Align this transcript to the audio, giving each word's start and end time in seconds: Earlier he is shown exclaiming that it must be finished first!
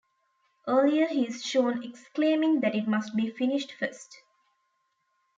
Earlier 0.67 1.05
he 1.09 1.27
is 1.27 1.43
shown 1.45 1.83
exclaiming 1.83 2.61
that 2.61 2.73
it 2.73 2.87
must 2.87 3.15
be 3.15 3.29
finished 3.29 3.73
first! 3.73 4.23